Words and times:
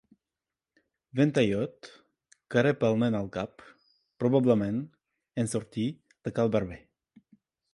Ventallot 1.19 1.89
que 2.55 2.63
rep 2.67 2.85
el 2.89 2.97
nen 3.03 3.17
al 3.19 3.29
cap, 3.35 3.63
probablement 4.25 4.81
en 5.43 5.53
sortir 5.53 5.87
de 6.29 6.35
cal 6.41 6.55
barber. 6.57 6.81